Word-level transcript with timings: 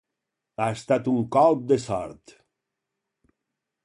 Ha 0.61 0.69
estat 0.77 1.09
un 1.11 1.19
colp 1.37 1.61
de 1.73 1.77
sort. 1.83 2.33